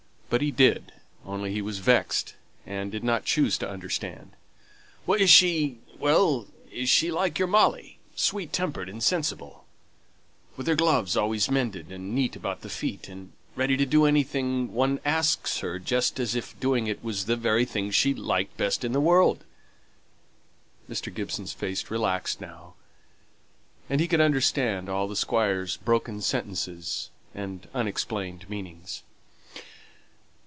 But 0.31 0.39
he 0.41 0.49
did; 0.49 0.93
only 1.25 1.51
he 1.51 1.61
was 1.61 1.79
vexed, 1.79 2.35
and 2.65 2.89
did 2.89 3.03
not 3.03 3.25
choose 3.25 3.57
to 3.57 3.69
understand. 3.69 4.31
"Is 5.05 5.29
she 5.29 5.79
well, 5.99 6.47
is 6.71 6.87
she 6.87 7.11
like 7.11 7.37
your 7.37 7.49
Molly? 7.49 7.99
sweet 8.15 8.53
tempered 8.53 8.87
and 8.87 9.03
sensible 9.03 9.65
with 10.55 10.67
her 10.67 10.75
gloves 10.75 11.17
always 11.17 11.51
mended, 11.51 11.91
and 11.91 12.15
neat 12.15 12.37
about 12.37 12.61
the 12.61 12.69
feet, 12.69 13.09
and 13.09 13.33
ready 13.57 13.75
to 13.75 13.85
do 13.85 14.05
anything 14.05 14.71
one 14.71 15.01
asks 15.03 15.57
her 15.59 15.79
just 15.79 16.17
as 16.17 16.33
if 16.33 16.57
doing 16.61 16.87
it 16.87 17.03
was 17.03 17.25
the 17.25 17.35
very 17.35 17.65
thing 17.65 17.91
she 17.91 18.13
liked 18.13 18.55
best 18.55 18.85
in 18.85 18.93
the 18.93 19.01
world?" 19.01 19.43
Mr. 20.89 21.13
Gibson's 21.13 21.51
face 21.51 21.91
relaxed 21.91 22.39
now, 22.39 22.75
and 23.89 23.99
he 23.99 24.07
could 24.07 24.21
understand 24.21 24.87
all 24.87 25.09
the 25.09 25.17
Squire's 25.17 25.75
broken 25.75 26.21
sentences 26.21 27.09
and 27.35 27.67
unexplained 27.73 28.49
meanings. 28.49 29.03